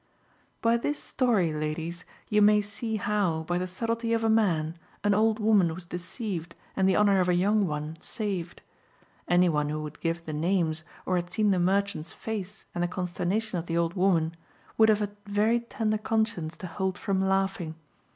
"By 0.63 0.77
this 0.77 0.97
story, 0.97 1.53
ladies, 1.53 2.05
you 2.27 2.41
may 2.41 2.59
see 2.59 2.95
how, 2.95 3.43
by 3.43 3.59
the 3.59 3.67
subtlety 3.67 4.13
of 4.13 4.23
a 4.23 4.31
man, 4.31 4.75
an 5.03 5.13
old 5.13 5.37
woman 5.37 5.75
was 5.75 5.85
deceived 5.85 6.55
and 6.75 6.89
the 6.89 6.97
honour 6.97 7.19
of 7.19 7.29
a 7.29 7.35
young 7.35 7.67
one 7.67 7.99
saved. 8.01 8.63
Any 9.27 9.47
one 9.47 9.69
who 9.69 9.83
would 9.83 9.99
give 10.01 10.25
the 10.25 10.33
names, 10.33 10.83
or 11.05 11.17
had 11.17 11.29
seen 11.29 11.51
the 11.51 11.59
merchant's 11.59 12.13
face 12.13 12.65
and 12.73 12.83
the 12.83 12.87
consternation 12.87 13.59
of 13.59 13.67
the 13.67 13.77
old 13.77 13.93
woman, 13.93 14.31
would 14.75 14.89
have 14.89 15.03
a 15.03 15.11
very 15.27 15.59
tender 15.59 15.99
conscience 15.99 16.57
to 16.57 16.65
hold 16.65 16.97
from 16.97 17.21
laughing. 17.21 17.75